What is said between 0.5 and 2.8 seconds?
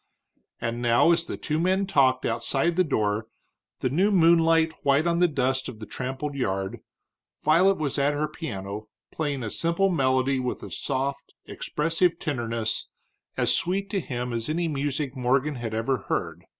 And now as the two men talked outside